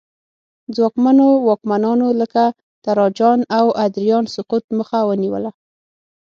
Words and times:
ځواکمنو 0.75 1.27
واکمنانو 1.47 2.07
لکه 2.21 2.43
تراجان 2.85 3.39
او 3.57 3.65
ادریان 3.85 4.25
سقوط 4.35 4.63
مخه 4.77 4.99
ونیوله 5.05 5.51